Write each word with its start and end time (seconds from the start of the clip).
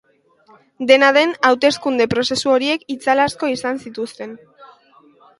Dena 0.91 1.09
den, 1.17 1.33
hauteskunde 1.49 2.07
prozesu 2.13 2.53
horiek 2.53 2.85
itzal 2.93 3.21
asko 3.25 3.51
izan 3.57 3.77
zituzten. 3.85 4.33